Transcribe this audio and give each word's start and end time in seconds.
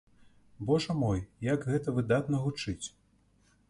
Божа 0.69 0.95
мой, 1.03 1.21
як 1.53 1.69
гэта 1.71 1.97
выдатна 2.01 2.45
гучыць! 2.49 2.87